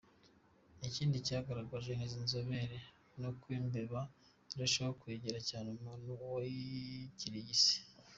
[0.87, 2.77] Ikindi cyagaragajwe n’izi nzobere
[3.19, 3.99] ni uko imbeba
[4.53, 7.73] irushaho kwegera cyane umuntu wayikirigise.